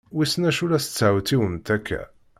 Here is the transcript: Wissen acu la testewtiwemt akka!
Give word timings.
Wissen 0.17 0.43
acu 0.49 0.65
la 0.67 0.79
testewtiwemt 0.83 1.67
akka! 1.75 2.01